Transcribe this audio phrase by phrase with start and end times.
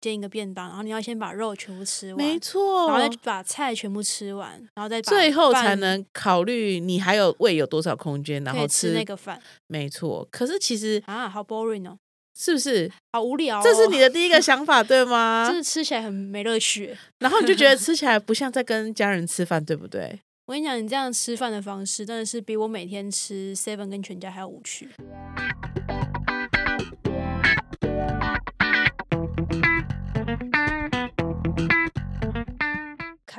[0.00, 10.26] 煎一个便当，然后你要先把肉全部吃完，没错，然后再把菜全部吃完，然后再把最后才能考虑你还有胃有多少空间，然后吃那个饭没错。
[10.30, 11.98] 可是其实啊，好 boring 哦，
[12.36, 12.90] 是不是？
[13.12, 13.62] 好无聊、哦。
[13.64, 15.56] 这是你的第一个想法对吗真？
[15.56, 16.96] 的吃起来很没乐趣。
[17.18, 20.20] 然后你就觉得 吃起来不像在跟家人吃饭，对不对？
[20.46, 24.88] 我跟你讲，你这样吃饭的方式真的是比我每天吃 seven 跟全家还要无趣。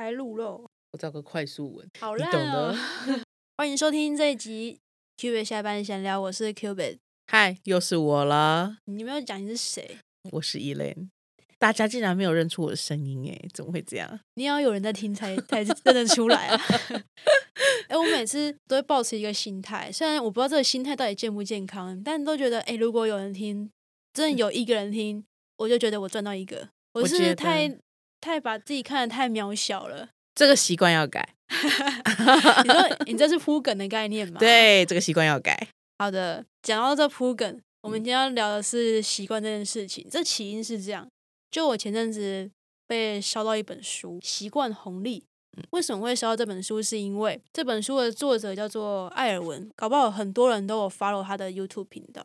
[0.00, 2.74] 开路喽，我找个快速文，好烂你懂！
[3.58, 4.78] 欢迎收听这一集
[5.18, 6.98] Q 贝下班闲聊，我是 Q 贝。
[7.26, 9.98] 嗨，又是我了，你没有讲你是谁？
[10.32, 11.10] 我是 Elaine。
[11.58, 14.18] 大家竟然没有认出我的声音，哎，怎么会这样？
[14.36, 16.58] 你要有人在听才才认得出来啊！
[17.88, 23.70] 哎、我每次都会保持一个心态，虽然我不知道这个心态到底健不健康，但都觉得，哎、如果有人听，
[24.14, 25.22] 真的有一个人听，
[25.58, 26.70] 我就觉得我赚到一个。
[26.94, 27.78] 我是太
[28.20, 30.10] 太把自己看得太渺小了？
[30.34, 34.38] 这个习惯要改， 你说 你这是铺梗的概念吗？。
[34.38, 35.68] 对，这个习惯要改。
[35.98, 40.06] 好的，讲到这铺梗，我们今天要聊的是习惯这件事情。
[40.10, 41.08] 这起因是这样，
[41.50, 42.50] 就我前阵子
[42.86, 45.20] 被烧到一本书《习惯红利》。
[45.70, 46.80] 为什么会烧到这本书？
[46.80, 52.24] 是因为这本书的作者叫做艾尔文，搞不好很多人都有 follow 他的 YouTube 频道。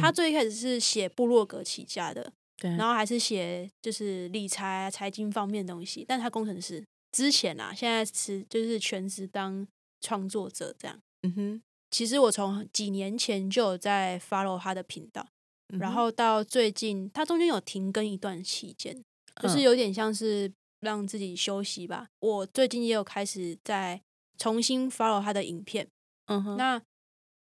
[0.00, 6.04] 他嗯最一开始是写部落格起家的，对，然后还是写就是理财啊、财经方面的东西。
[6.06, 9.66] 但他工程师之前啊，现在是就是全职当
[10.00, 10.98] 创作者这样。
[11.22, 15.26] 嗯哼，其实我从几年前就有在 follow 他的频道，
[15.72, 19.02] 嗯然后到最近，他中间有停更一段期间，
[19.42, 22.06] 就是嗯有点像是让自己休息吧。
[22.20, 24.00] 我最近也有开始在
[24.38, 25.88] 重新 follow 他的影片，
[26.26, 26.80] 嗯哼，那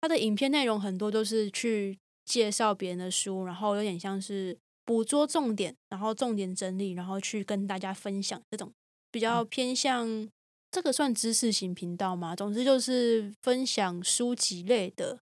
[0.01, 4.57] 他的影片内容很多都是去介绍别人的书，然后有点像是
[4.89, 8.73] 捕捉重点，然后重点整理，然后去跟大家分享这种
[9.11, 10.27] 比较偏向。
[10.71, 12.35] 这个算知识型频道吗？
[12.35, 15.19] 总之就是分享书籍类的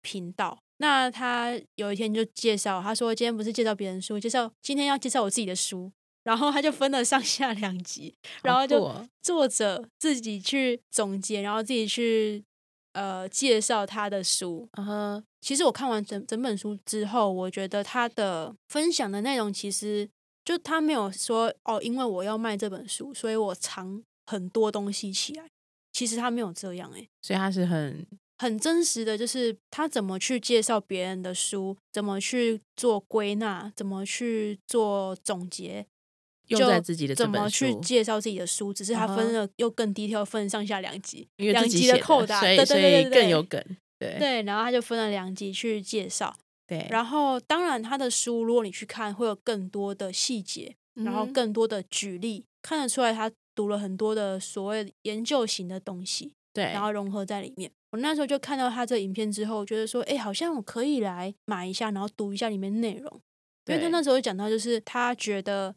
[0.00, 0.58] 频道。
[0.76, 5.90] 那他有一天就介绍，他说今天不是介绍别人书，介绍今天要介绍我自己的书。
[6.22, 12.44] 然后他就分了上下两集，然后就作者自己去总结，然后自己去
[12.92, 14.68] 呃介绍他的书。
[14.72, 20.08] 嗯哼，其实我看完整整本书之后，我觉得他的分享的内容其实
[20.44, 25.46] 就他没有说哦，因为我要卖这本书，所以我藏很多东西起来。
[25.92, 28.06] 其实他没有这样诶、所以他是很
[28.38, 35.84] 很真实的，就是他怎么去介绍别人的书，怎么去做归纳，怎么去做总结，
[36.46, 43.62] 就用在自己的这怎么，去介绍自己的书，只是他分了又更低调，分上下两集，因为两集的扣打，所以更对对对对有梗，
[44.00, 56.32] 对对，然后他就分了两集去介绍，对，然后当然他的书如果你去看，会有更多的细节，然后嗯更多的举例，看得出来他读了很多的所谓研究型的东西。
[56.52, 57.70] 对，然后融合在里面。
[57.92, 63.20] 我那时候就看到他这影片之后，觉得说，哎，好像我可以来买一下，然后读一下里面内容。
[63.66, 65.74] 因为他那时候讲到，就是他觉得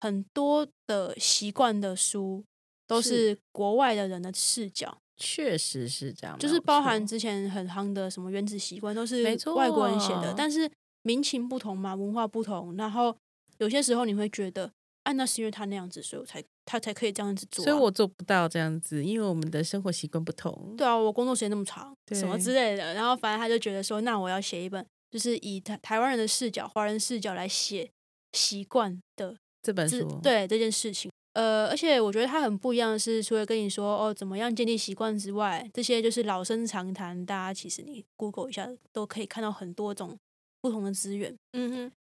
[0.00, 2.44] 很多的习惯的书
[2.86, 9.22] 都是是国外的人的视角，确实是这样，就是包含之前很夯的什么原子习惯，都是
[9.54, 10.70] 外国人写的，但是
[11.02, 13.14] 民情不同嘛，文化不同，然后
[13.58, 14.70] 有些时候你会觉得，
[15.02, 20.74] 啊，那是因为他那样子，所以我才他才可以这样子做啊、所以我做不到这样子，因为我们的生活习惯不同。
[20.76, 27.90] 对啊，我工作时间那么长，什么之类的，然后反正他就觉得说，那我要写一本，就是以台台湾人的视角、华人视角来写
[28.32, 31.10] 习惯的这这本书，对这件事情。
[31.38, 40.18] 呃，而且我觉得他很不一样的是，除了跟你说哦怎么样建立习惯之外，这些就是老生常谈，大家其实你 Google 一下都可以看到很多种
[40.60, 41.38] 不同的资源。
[41.52, 41.92] 嗯哼，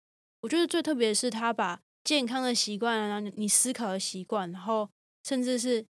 [0.41, 4.89] 我觉得最特别的是，他把健康的习惯啊，你思考的习惯，然后
[5.23, 5.85] 甚至是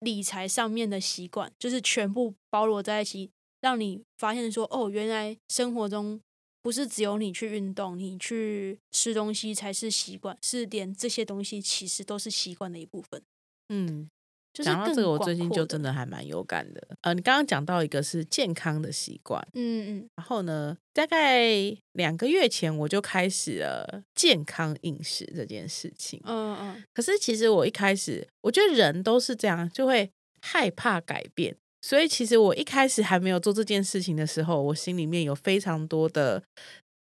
[0.00, 3.30] 理财上面的习惯，就是全部包罗在一起，
[3.60, 6.20] 让你发现说，哦，原来生活中
[6.62, 13.22] 不是只有你去运动，你去吃东西才是习惯，是连这些东西其实都是习惯的一部分。
[13.68, 14.08] 嗯，
[14.52, 16.88] 就是更讲到这个，我最近就真的还蛮有感的。
[17.02, 21.46] 呃，你刚刚讲到一个是健康的习惯，嗯嗯然后呢，大概
[21.92, 26.20] 两个月前我就开始了健康饮食这件事情。
[26.24, 30.10] 嗯嗯可是其实我一开始，我觉得人都是这样，就会
[30.40, 31.56] 害怕改变。
[31.80, 36.42] 所以其实我一开始还没有做这件事情的时候，我心里面有非常多的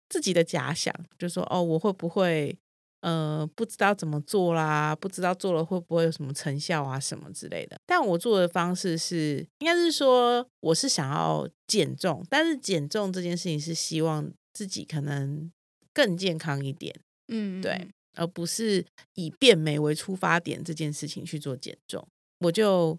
[0.09, 2.57] 自己的假想，就说哦，我会不会
[3.01, 7.77] 呃不知道怎么做啦，不知道做了会不会有什么成效啊什么之类的。
[7.87, 15.51] 但我做的方式是，应该是说我是想要减重，但是减重这件事情是希望自己可能
[15.93, 16.95] 更健康一点。
[17.29, 18.85] 嗯，对而不是
[19.15, 22.07] 以变美为出发点这件事情去做减重。
[22.41, 22.99] 我就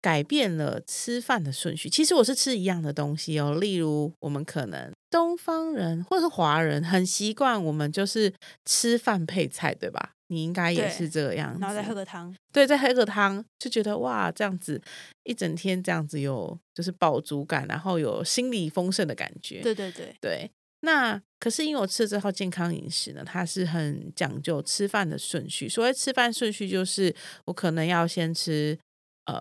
[0.00, 1.88] 改变了吃饭的顺序。
[1.88, 8.32] 其实我是吃一样的东西哦，例如我们可能东方人或者是华人很习惯，我们就是
[8.64, 10.12] 吃饭配菜，对吧？
[10.30, 12.34] 你应该也是这样子，然后再喝个汤。
[12.52, 14.78] 对，再喝个汤，就觉得哇，这样子
[15.24, 19.62] 一整天这样子有就是饱足感，然后有心理丰盛的感觉。
[19.62, 20.50] 对对对，对，
[20.80, 25.66] 那可是因为我吃了这套健康饮食呢，它是很讲究吃饭的顺序。
[25.66, 27.14] 所谓吃饭顺序，就是
[27.46, 28.78] 我可能要先吃
[29.24, 29.40] 呃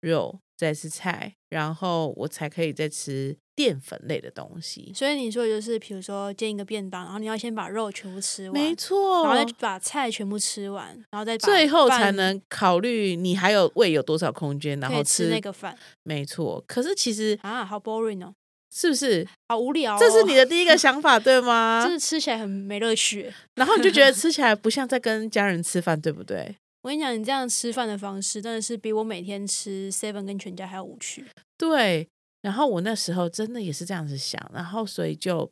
[0.00, 4.92] 肉，再吃菜，然后我才可以再吃淀粉类的东西。
[4.94, 18.34] 所以你说的就是，比如说煎一个便当，然后你要先把肉全部吃完，没错，然后再把菜全部吃完，然后再把最后才能考虑你还有胃有多少空间，然后吃那个饭没错，可是其实啊，好 boring 哦，
[18.72, 19.26] 是不是？
[19.48, 19.98] 好无聊、哦。
[19.98, 21.90] 这是你的第一个想法，对吗就？
[21.92, 23.32] 是吃起来很没乐趣。
[23.54, 26.56] 然后你就觉得吃起来不像在跟家人吃饭，对不对？
[26.82, 31.24] 我跟你讲，你这样吃饭的方式真的是比我每天吃 seven 跟全家还要无趣。
[31.56, 32.08] 对。
[32.40, 35.50] 然后我那时候真的也是这样子想，然后所以就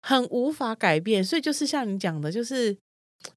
[0.00, 2.72] 很无法改变，所以就是像你讲的，就是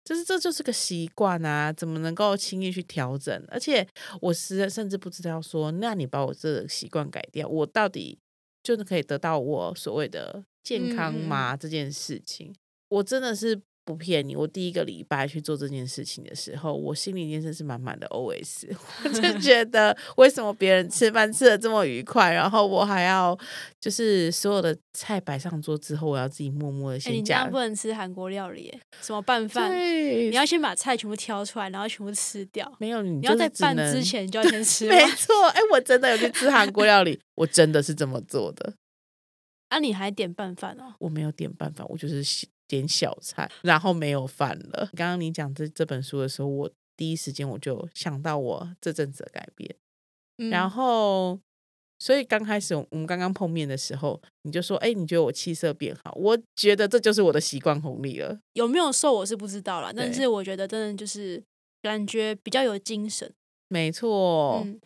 [0.05, 3.43] 就是这就是个习惯啊，怎么能够轻易去调整？
[3.47, 3.85] 而且
[4.21, 8.15] 我实甚至不知道说，那你把我这个习惯改掉，我到底
[8.61, 11.57] 就是可以得到我所谓的健康吗？
[11.57, 12.53] 这件事情，
[12.89, 13.59] 我真的是。
[13.85, 18.67] 不骗你，我第一个礼拜去做这件事情的时候，我心里面真的是满满的 OS，
[19.03, 23.37] 我就觉得为什么别人吃饭吃的这么愉快，然后我还要
[23.79, 29.69] 就是所有的菜摆上桌之后，我要自己默默的哎、先夹不能吃韩国料理耶，什么拌饭？
[29.69, 32.71] 对，你要先把菜全部挑出来，然后全部吃掉。
[32.79, 35.03] 没有你，你要在拌之，前就要先 吃没。
[35.17, 38.73] 错，哎，我真的有去吃韩国料理，我真的是这么做的，
[39.73, 40.93] 啊，你还点拌饭哦？
[40.99, 44.89] 我没有点拌饭，我就是点小菜，然后没有饭了。
[44.95, 49.75] 刚刚你讲这这本书的时候，我第一时间我就想到我这阵子的改变。
[50.37, 51.39] 嗯然后，
[51.99, 58.39] 所以刚开始我们刚刚碰面的时候，你就说：“哎，你觉得我气色变好？”我觉得这就是我的习惯红利了。
[58.53, 61.41] 有没有瘦我是不知道啦，但是我觉得真的就是
[61.81, 63.31] 感觉比较有精神。
[63.69, 64.79] 没错，嗯，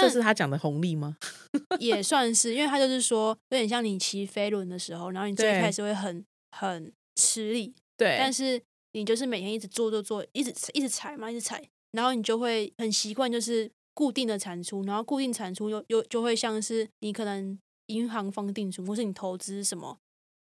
[0.00, 1.16] 这是他讲的红利吗？
[1.78, 8.60] 也算是，因为他就是说，有点像你骑飞轮的时候，然后你最开始会很很吃力，对，但是
[8.92, 11.62] 你就是每天一直做做做，一直一直踩嘛，一直踩，
[11.92, 19.98] 然后你就会很习惯，就是固定的产出，然后固定产出又又就会像是你可能银行放定存，或是你投资什么，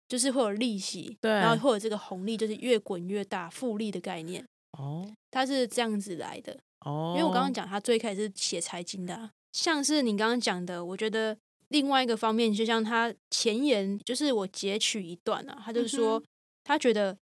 [0.09, 4.45] 就是会有利息，对然后会有这个红利，就是越滚越大，复利的概念，
[4.79, 6.59] 哦它是这样子来的。
[6.85, 11.37] 哦，因为我刚刚讲他最开始是写财经的啊、像是你刚刚讲的，我觉得
[11.69, 16.25] 另外一个方面，就像他前言，就是我截取一段啊，他就是说、嗯
[16.65, 17.19] 他觉得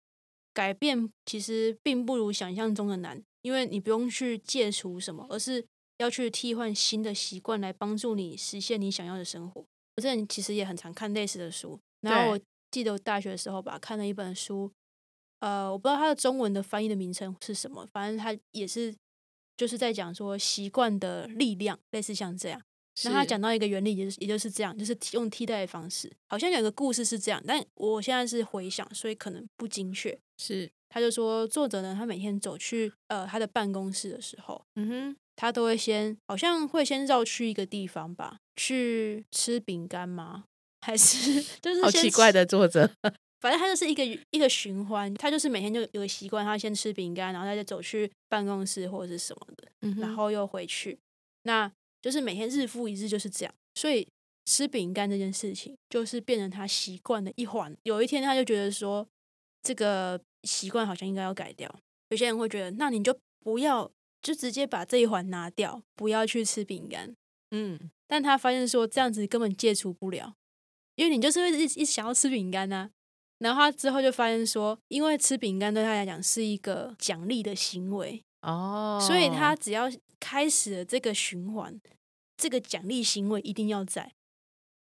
[0.53, 5.61] 改变其实并不如想象中的难，因为你不用去戒除什么，而是
[5.97, 9.59] 要去替换新的习惯来帮助你实现你想要的生活。
[9.97, 12.39] 我之前其实也很常看类似的书，然后我
[12.71, 14.71] 记得我大学的时候吧，看了一本书，
[15.41, 18.95] 呃，我不知道它的中文的翻译的名称是什么，反正它也是
[19.57, 22.61] 就是在讲说习惯的力量，类似像这样。
[23.03, 26.09] 那他是讲到一个原理，也就是也就是这样，就是用替代的方式。
[26.27, 30.17] 好像有个故事是这样，但我现在是回想，所以可能不精确。
[30.37, 40.45] 是，他就说，作者呢，他每天走去呃他的办公室的时候，嗯哼，他都会先好像会先绕去一个地方吧，去吃饼干吗？
[40.81, 42.89] 还是 就是好奇怪的作者，
[43.45, 50.97] 反正他就是一个一个循环，他就是每天就有个习惯，他先吃饼干，然后他再走去办公室或者是什么的，嗯然后又回去，
[51.43, 51.71] 那
[52.01, 53.53] 就是每天日复一日就是这样。
[53.75, 54.07] 所以
[54.45, 57.71] 吃饼干这件事情，就是变成他习惯的一环。
[57.83, 59.07] 有一天他就觉得说，
[59.61, 61.71] 这个习惯好像应该要改掉。
[62.09, 63.91] 有些人会觉得，那你就不要，
[64.23, 67.15] 就直接把这一环拿掉，不要去吃饼干。
[67.51, 70.33] 嗯，但他发现说这样子根本戒除不了，
[70.95, 72.89] 因为你就是会一直一直想要吃饼干呐。
[73.45, 79.87] 然后他之后就发现说，因为吃饼干对他来讲是一个奖励的行为，哦，所以他只要
[80.19, 81.79] 开始了这个循环，
[82.35, 84.11] 这个奖励行为一定要在。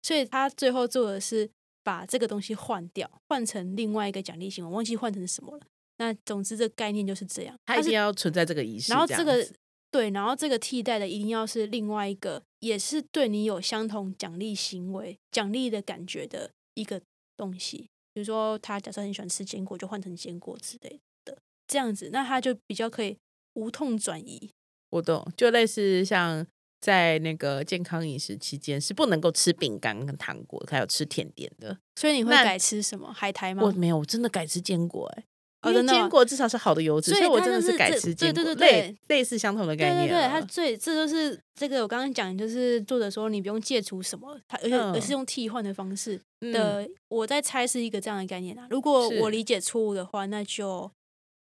[0.04, 1.50] 所以他最后做的是
[1.84, 5.64] 把这个东西换掉，换成另外一个奖励行为，忘记换成什么了。
[5.98, 9.44] 那总之这个概念就是这样，他一是定要存在这个仪式，然后这个
[9.90, 17.02] 对，然后这个替代的一定要是另外一个，也是对你有相同奖励行为、奖励的感觉的一个
[17.36, 17.90] 东西。
[18.14, 21.38] 比如说，他假设很喜欢吃坚果，就换成坚果之类的，
[21.68, 23.18] 这样子，那他就比较可以
[23.54, 24.52] 无痛转移。
[24.90, 26.46] 我懂，就类似像
[26.82, 31.78] 在那个健康饮食期间是不能够吃饼干跟糖果，还有吃甜点的。
[31.96, 33.72] 所以你会改吃什么海苔吗我？
[33.72, 35.24] 没有，我真的改吃坚果、欸，
[35.64, 36.00] 因为哦真的吗？
[36.00, 46.52] 坚果至少是好的油脂，所以所以我真的是是改这对吃坚果，对对类类似相同的概念对对对，它最这就是这个我刚刚讲，就是作者说你不用戒除什么，它而且、而是嗯用替换的方式嗯。
[46.52, 48.68] 的，我在猜是一个这样的概念啊。
[48.70, 50.90] 如果我理解错误的话，那就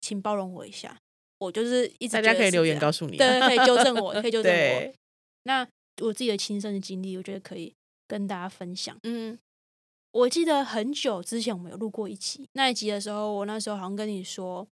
[0.01, 0.97] 请包容我一下。
[1.39, 3.15] 我就是一直大家可以留言告诉你。
[3.17, 4.93] 啊，对，可以纠正我， 可以纠正我。，
[5.43, 5.67] 那
[6.01, 7.71] 我自己的亲身的经历，我觉得可以
[8.07, 8.97] 跟大家分享。
[9.03, 9.38] 嗯，
[10.12, 14.68] 我记得很久之前我们有录过一集，那一集的时候，我那时候好像跟你说，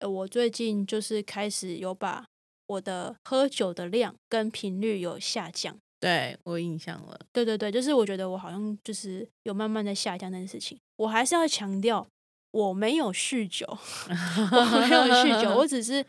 [0.00, 2.24] 呃，我最近就是开始有把
[2.66, 5.76] 我的喝酒的量跟频率有下降。
[6.00, 10.78] 对我印象了，对对对，就是我觉得我好像就是有慢慢在下降那件事情。
[10.96, 12.06] 我还是要强调，
[12.52, 13.66] 我没有酗酒，
[14.08, 16.02] 我没有酗酒，我只是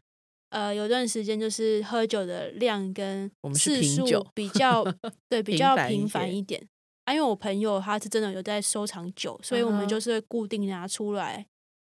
[0.50, 4.86] 呃有段时间就是喝酒的量跟次数比较
[5.28, 6.66] 对比较频繁一点。
[7.06, 11.46] 啊，因为我朋友他是真的有在收藏酒，所以我们就是会固定拿出来，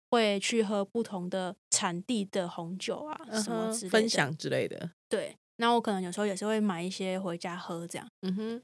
[0.10, 3.89] 会去喝不同的产地的红酒啊，什么之类的。
[3.89, 8.08] 分享之类的，对，那我可能有时候也是会买一些回家喝这样。
[8.22, 8.62] 嗯哼，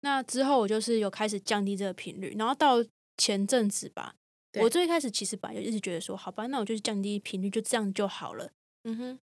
[0.00, 2.76] 那之后我就是有开始降低这个频率，然后到
[3.16, 4.14] 前阵子吧，
[4.60, 8.52] 我最开始其实本来就一直觉得说，好吧，那我就是降低频率，就这样就好了。
[8.84, 9.18] 嗯哼，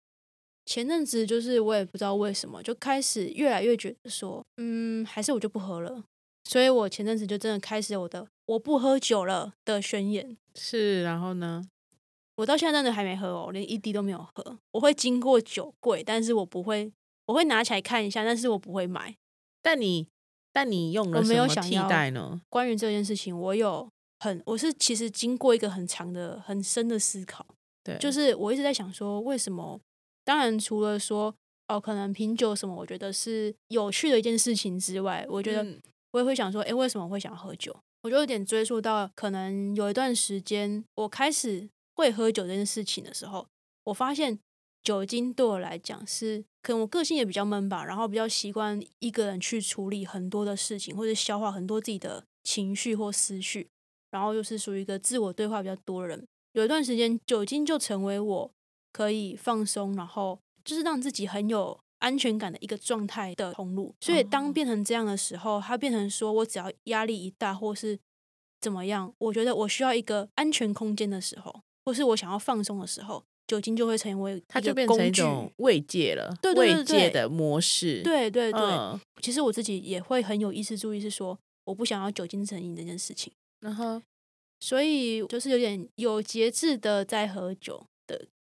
[0.64, 6.04] 前阵子就是我也不知道为什么，就开始越来越觉得说，嗯，还是我就不喝了。
[6.44, 10.36] 所以我前阵子就真的开始我的我不喝酒了的宣言。
[10.54, 11.64] 是，然后呢？
[12.36, 14.58] 我到现在真的还没喝哦，连一滴都没有喝。
[14.72, 16.90] 我会经过酒柜，但是我不会，
[17.26, 19.14] 我会拿起来看一下，但是我不会买。
[19.60, 20.08] 但你
[20.52, 22.40] 但你用了我没什么替有想要代呢？
[22.48, 23.88] 关于这件事情，我有
[24.20, 27.46] 很，我是其实经过一个很长的、很深的思考，
[27.84, 29.78] 对，就是我一直在想说，为什么？
[30.24, 31.34] 当然，除了说
[31.68, 35.80] 哦，可能品酒什么，我觉得是有趣的一件事情之外，我觉得嗯
[36.12, 37.74] 我也会想说，诶，为什么会想喝酒？
[38.02, 43.46] 我就有点追溯到，可能有一段时间，我开始会喝酒这件事情的时候，
[43.84, 44.38] 我发现
[44.82, 53.68] 酒精对我来讲是，可能我个性也比较闷吧，然后比较习惯一个人去处理很多的事情，或者消化很多自己的情绪或思绪，
[54.10, 56.26] 然后又是属于一个自我对话比较多的人。
[56.52, 58.50] 有一段时间，酒精就成为我
[58.92, 63.94] 可以放松，然后就是让自己很有安全感的一个状态的通路。
[64.00, 67.98] 所以当哦变成这样的时候，它变成说我只要压力一大，或是
[68.60, 75.10] 怎么样，我觉得我需要一个安全空间的时候，或是我想要放松的时候，酒精就会成为它就变成一。
[75.10, 78.02] 种慰藉了，对对对慰藉的模式。
[78.02, 83.32] 对对对，嗯，其实我自己也会很有意识注意，是说我不想要酒精成瘾这件事情。
[83.60, 84.02] 然后
[84.60, 87.86] 所以就是有点有节制的在喝酒的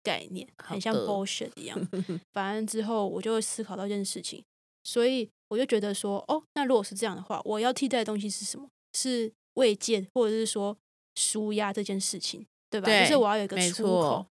[0.08, 1.78] 概念，很像的 bullshit 一样。
[2.34, 4.42] 反正之后我就会思考到一件事情，
[4.86, 8.70] 所以我就觉得说，哦，那如果是这样的话，我要替代的东西是什么？
[8.94, 10.78] 是慰藉，或者是说
[11.16, 12.86] 舒压这件事情，对吧？
[12.86, 14.26] 对就是我要有一个出口。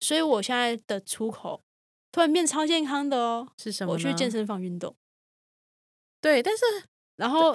[0.00, 1.60] 所以我现在的出口
[2.12, 3.94] 突然变超健康的哦，是什么？
[3.94, 4.30] 我去健。
[4.30, 4.94] 身房运动，
[6.20, 6.64] 对，但是
[7.16, 7.52] 然后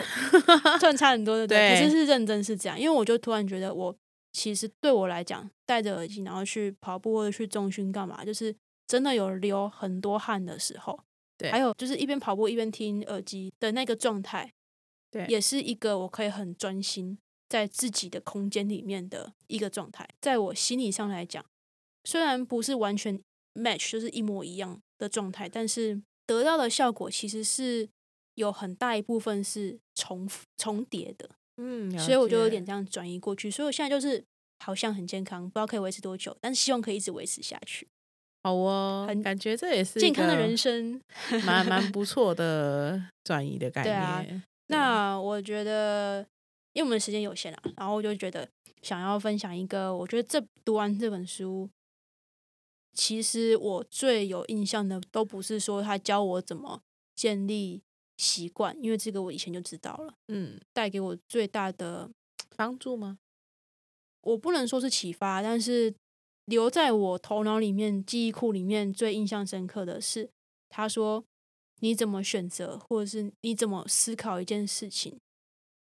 [0.79, 1.69] 突然差很多，对不对？
[1.69, 3.95] 可是是认真是这样，因为我就突然觉得我
[4.33, 8.53] 其实对我来讲，戴着耳机然后去跑步或者去重训干嘛，就是
[8.87, 10.99] 真的有流很多汗的时候，
[11.37, 11.51] 对。
[11.51, 14.51] 还有就是一边跑步一边听耳机的那个状态，
[15.11, 15.25] 对。
[15.27, 20.09] 也是一个我可以很专心在自己的空间里面的一个状态。
[20.19, 21.45] 在我心理上来讲，
[22.03, 23.21] 虽然不是完全
[23.53, 27.87] match，就是一模一样的状态，但是得到的效果其实是
[28.33, 33.49] 有很大一部分是重重叠的，嗯，所以我就有解点这样转移过去。
[33.51, 34.23] 所以我现在就是
[34.59, 37.87] 好像很健康，不知道可以维持多久，但是希望可以一直维持下去。
[38.43, 41.01] 好哦，很感觉这也是健康的人生，
[41.45, 44.43] 蛮蛮 不错的转移的概对啊念。
[44.67, 46.25] 那我觉得，
[46.73, 48.49] 因为我们时间有限啊，然后我就觉得
[48.81, 51.69] 想要分享一个，我觉得这读完这本书，
[52.93, 56.81] 其实我最有印象的都不是说他教我怎么
[57.15, 57.81] 建立
[58.23, 60.13] 习惯，因为这个我以前就知道了。
[60.29, 62.09] 嗯，带给我最大的，
[62.55, 63.17] 帮助吗？
[64.21, 65.93] 我不能说是启发，但是
[66.45, 70.29] 留在我头脑里面、记忆库里面最印象深刻的是，
[70.69, 71.25] 他说
[71.81, 75.19] 你怎么选择，或者是你怎么思考一件事情，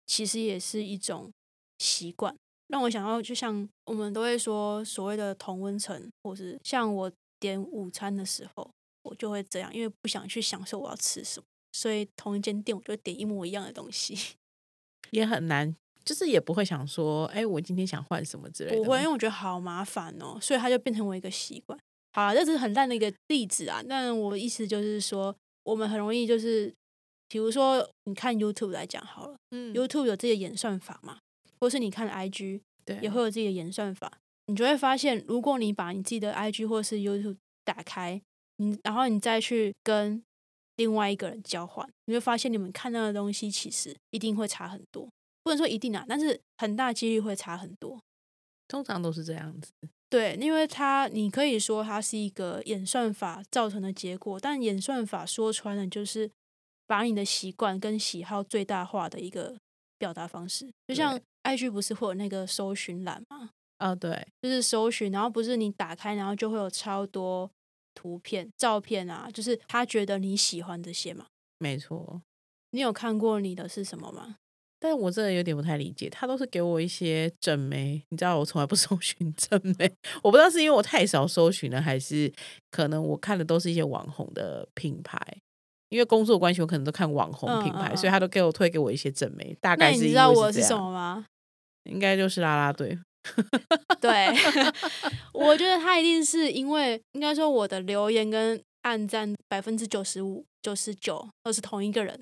[0.08, 1.32] 其实也是一种
[1.78, 2.36] 习惯。
[2.68, 8.72] 让我想到，就像我们都会说所谓的同温层，或是像我点午餐的时候，
[9.04, 14.36] 我就会这样，因为不想去享受我要吃什么，所以同一间店我就会点一模一样的东西。
[15.12, 15.76] 也很难，
[16.06, 18.84] 就是也不会想说，哎，我今天想换什么之类的吗。
[18.86, 21.78] 不会，因为我觉得好麻烦哦，所以它就变成我一个习惯。
[22.14, 23.84] 好啊，这是很烂的一个例子啊。
[23.88, 26.74] 但我的意思就是说，我们很容易就是，
[27.28, 31.20] 比如说你看 YouTube 来讲好了、嗯 y o u t u b e 有自己的演算法嘛，
[31.60, 34.12] 或是你看 IG 对也会有自己的演算法。
[34.48, 38.22] 你就会发现，如果你把你自己的 IG 或是 YouTube 打开，
[38.58, 40.22] 你然后你再去跟
[40.76, 45.10] 另外一个人交换，你会发现你们看到的东西其实一定会差很多。
[45.44, 48.00] 不能说一定啊，但是很大几率会差很多。
[48.68, 49.72] 通常都是这样子。
[50.10, 56.32] 对，因为它你可以说它是一个演算法造成的结果，但演算法说穿了就是
[56.88, 59.58] 把你的习惯跟喜好最大化的一个
[59.98, 60.72] 表达方式。
[60.88, 63.50] 就像 IG 不是会有那个搜寻栏吗？
[63.80, 67.52] 哦，对，就是搜寻，然后不是你打开，然后就会有超多
[67.94, 71.28] 图片、照片啊，就是他觉得你喜欢这些嘛。
[71.60, 72.22] 没错。
[72.72, 74.38] 你有看过你的是什么吗？
[74.80, 79.90] 但我真的有点不太理解，他都是给我一些整媒，你知道我从来不 搜寻整媒，
[80.22, 82.30] 我不知道是因为我太少搜寻了，还是
[82.70, 85.18] 可能我看的都是一些网红的品牌，
[85.88, 91.28] 因为工作关系，我可能都看网红品牌，所以他都给我推给我一些整媒，大概是你知道我是什么吗？
[91.84, 93.00] 应该就是啦啦队。
[94.02, 94.28] 对，
[95.34, 102.20] 我觉得他一定是因为，应该说我的留言跟暗赞百分之九十五、九十九都是同一个人。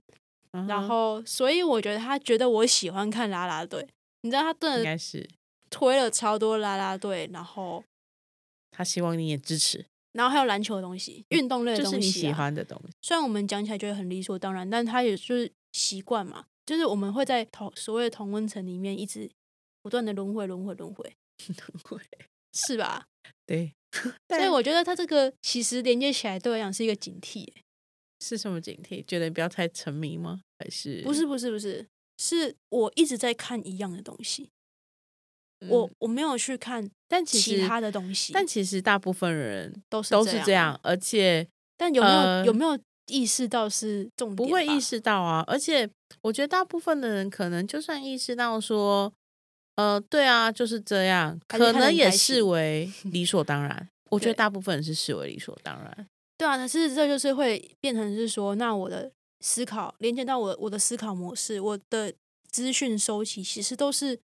[0.67, 3.87] 然后，所以我觉得他觉得我喜欢看啦啦队，
[4.23, 5.25] 你知道他真的应该是
[5.69, 7.81] 推了超多啦啦队，然后
[8.69, 12.89] 他希望你也支持，然后还有篮球的东西、运动类的东西，就是你喜欢的东西。
[13.01, 19.31] 虽然我们讲起来觉得很理所当然，但他也就是习惯嘛，就是我们会在同所谓的同温层里面一直
[19.81, 21.15] 不断的轮回、轮回、轮回、
[21.47, 21.99] 轮回，
[22.53, 23.05] 是吧？
[23.45, 23.73] 对，
[24.29, 27.47] 所以我觉得它这个其实连接起来对我讲是一个警惕。
[28.19, 29.03] 是什么警惕？
[29.05, 30.41] 觉得你不要太沉迷吗？
[30.59, 31.87] 还是不是不是不是？
[32.19, 34.51] 是我一直在看一样的东西，
[35.67, 44.47] 我我没有去看，但其他的东西，但其实大部分人都是都是这样，而且但有没有有没有意识到是重点？
[44.47, 45.43] 不会意识到啊！
[45.47, 45.89] 而且
[46.21, 49.11] 我觉得大部分的人可能就算意识到说，
[49.75, 53.89] 呃，对啊，就是这样，可能也视为理所当然。
[54.11, 56.07] 我觉得大部分人是视为理所当然。
[56.37, 62.13] 对啊，可是这就是会变成是说，那我的思考连接到我我的思考模式，我的
[62.49, 64.19] 资讯收集其实都是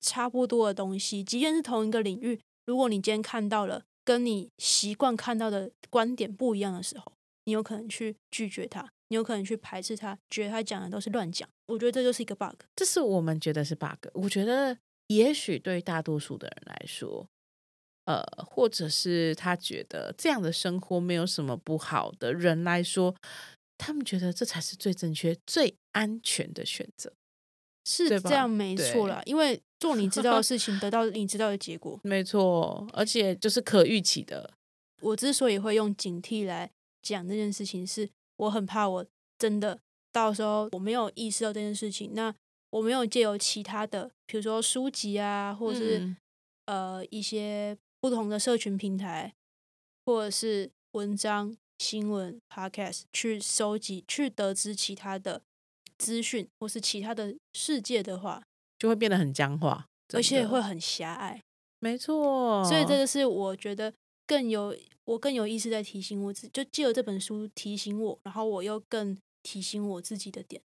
[0.00, 1.24] 差不多的东西。
[1.24, 7.12] 即便是同一个领域，如果你今天看到了跟你习惯看到的观点不一样的时候，
[7.44, 11.48] 你有可能去拒绝他，你有可能去排斥他，觉得他讲的都是乱讲。
[11.66, 14.06] 我觉得这就是一个 bug，这是我们觉得是 bug。
[14.14, 14.76] 我觉得
[15.08, 17.28] 也许对大多数的人来说。
[18.06, 23.12] 呃，或者是他觉得这样的生活没有什么不好的人来说，
[23.76, 27.12] 他们觉得这才是最正确、最安全的选择，
[27.84, 29.20] 是这样没错啦。
[29.24, 34.54] 因为做你知道的 事情，得到你知道的结果，没错，而且就是可预期的。
[35.00, 36.70] 我之所以会用警惕来
[37.02, 39.04] 讲这件事情，是我很怕我
[39.36, 39.76] 真的
[40.12, 42.32] 到时候我没有意识到这件事情，那
[42.70, 46.16] 我没有借由其他的，比如说书籍啊，或者是
[46.66, 47.76] 呃一些。
[47.98, 49.34] 不同的社群平台，
[50.04, 55.42] 或者是文章、新闻、podcast 去收集、去得知其他的
[55.98, 58.44] 资讯，或是其他的世界的话，
[58.78, 61.42] 就会变得很僵化，而且会很狭隘。
[61.80, 63.92] 没错，所以这个是我觉得
[64.24, 64.76] 更有
[65.06, 70.62] 我更有意思在提醒我自己，就借由这本书提醒我，然后我又更提醒我自己的点。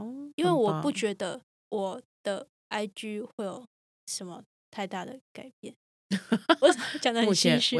[0.00, 3.64] 哦，因为我不觉得我的 IG 会有
[4.06, 5.74] 什么太大的改变。
[6.60, 6.68] 我
[7.00, 7.76] 讲的很心虚，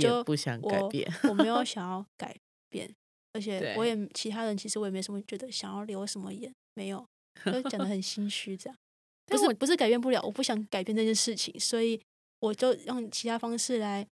[0.00, 2.34] 就不想改变，我没有 想要改
[2.70, 2.90] 变，
[3.32, 7.06] 而且我也其他人其实我也没什么觉得想要留什么言，没有，
[7.44, 8.78] 就讲的很心虚这样。
[9.26, 12.00] 不是不是改变不了，我不想改变这件事情，所以
[12.40, 14.06] 我就用其他方式来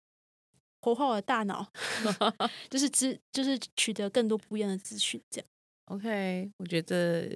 [0.82, 1.65] 活化我的大脑，
[2.69, 5.47] 就是资就是取得更多不一样的资讯这样。
[5.91, 7.30] OK，我觉得。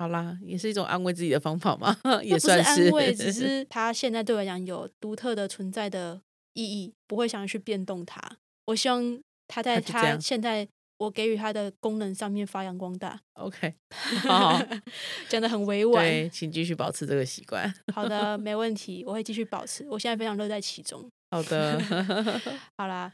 [0.00, 6.22] 好啦，也是一种安慰自己的方法嘛，也算是安慰，只是它现在对我来讲有独特的存在的
[6.54, 8.20] 意义，不会想要去变动它。
[8.66, 13.20] 我希望它在它现在我给予它的功能上面发扬光大。
[13.32, 13.74] OK，
[14.22, 14.56] 好，
[15.28, 17.68] 讲的很委婉，对，请继续保持这个习惯。
[17.92, 19.84] 好的， 没问题，我会继续保持。
[19.90, 21.10] 我现在非常乐在其中。
[21.32, 21.80] 好的，
[22.78, 23.12] 好啦，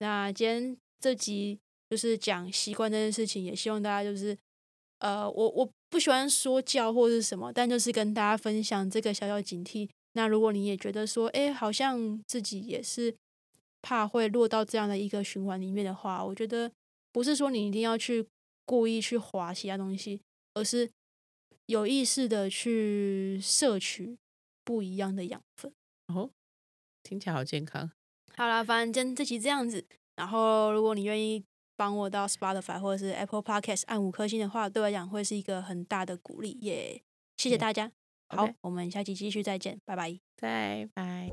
[0.00, 1.58] 那今天这集
[1.90, 4.36] 就是讲习惯这件事情，也希望大家就是。
[5.00, 9.88] 呃，我我不喜欢说教或是什么，但就是跟大家分享这个小小警惕。
[10.14, 13.14] 那如果你也觉得说，哎，好像自己也是
[13.80, 16.72] 怕会落到这样的一个循环里面的话，我觉得
[17.12, 18.26] 不是说你一定要去
[18.66, 20.20] 故意去划其他东西，
[20.54, 20.90] 而是
[21.66, 24.18] 有意识的去摄取
[24.64, 25.72] 不一样的养分。
[26.08, 26.28] 哦，
[27.04, 27.88] 听起来好健康。
[28.34, 29.86] 好啦，反正这期这样子。
[30.16, 31.44] 然后，如果你愿意。
[31.78, 37.00] 帮我到 Spotify 或者是 Apple Podcast 按五颗星的话，对我来讲会是一个很大的鼓励，也
[37.36, 37.92] 谢谢大家。
[38.28, 41.30] 好，我们下期继续再见，拜拜，拜拜。